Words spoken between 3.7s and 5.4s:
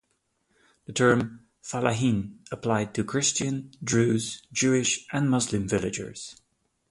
Druze, Jewish and